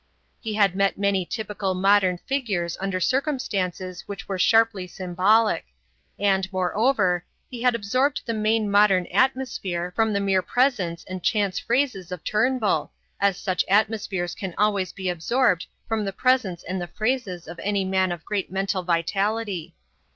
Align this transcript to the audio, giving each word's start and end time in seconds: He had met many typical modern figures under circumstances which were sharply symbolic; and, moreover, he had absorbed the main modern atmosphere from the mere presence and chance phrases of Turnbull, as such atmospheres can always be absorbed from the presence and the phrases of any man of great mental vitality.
He 0.39 0.55
had 0.55 0.75
met 0.75 0.97
many 0.97 1.27
typical 1.27 1.75
modern 1.75 2.17
figures 2.17 2.75
under 2.81 2.99
circumstances 2.99 4.05
which 4.07 4.27
were 4.27 4.39
sharply 4.39 4.87
symbolic; 4.87 5.65
and, 6.17 6.51
moreover, 6.51 7.23
he 7.51 7.61
had 7.61 7.75
absorbed 7.75 8.21
the 8.25 8.33
main 8.33 8.71
modern 8.71 9.05
atmosphere 9.13 9.93
from 9.95 10.11
the 10.11 10.19
mere 10.19 10.41
presence 10.41 11.03
and 11.03 11.21
chance 11.21 11.59
phrases 11.59 12.11
of 12.11 12.23
Turnbull, 12.23 12.91
as 13.19 13.37
such 13.37 13.63
atmospheres 13.69 14.33
can 14.33 14.55
always 14.57 14.91
be 14.91 15.07
absorbed 15.07 15.67
from 15.87 16.03
the 16.03 16.13
presence 16.13 16.63
and 16.63 16.81
the 16.81 16.87
phrases 16.87 17.47
of 17.47 17.59
any 17.61 17.85
man 17.85 18.11
of 18.11 18.25
great 18.25 18.51
mental 18.51 18.81
vitality. 18.81 19.75